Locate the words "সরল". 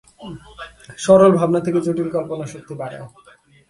1.03-1.31